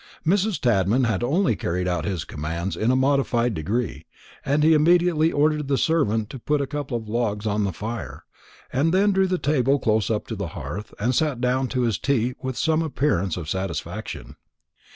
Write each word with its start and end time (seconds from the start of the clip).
Mrs. 0.25 0.59
Tadman 0.59 1.03
had 1.03 1.21
only 1.23 1.55
carried 1.55 1.87
out 1.87 2.05
his 2.05 2.23
commands 2.25 2.75
in 2.75 2.89
a 2.89 2.95
modified 2.95 3.53
degree, 3.53 4.07
and 4.43 4.63
he 4.63 4.73
immediately 4.73 5.31
ordered 5.31 5.67
the 5.67 5.77
servant 5.77 6.27
to 6.31 6.39
put 6.39 6.59
a 6.59 6.65
couple 6.65 6.97
of 6.97 7.07
logs 7.07 7.45
on 7.45 7.65
the 7.65 7.71
fire, 7.71 8.23
and 8.73 8.95
then 8.95 9.11
drew 9.11 9.27
the 9.27 9.37
table 9.37 9.77
close 9.77 10.09
up 10.09 10.25
to 10.25 10.35
the 10.35 10.47
hearth, 10.57 10.91
and 10.97 11.13
sat 11.13 11.39
down 11.39 11.67
to 11.67 11.81
his 11.83 11.99
tea 11.99 12.33
with 12.41 12.57
some 12.57 12.81
appearance 12.81 13.37
of 13.37 13.47
satisfaction. 13.47 14.37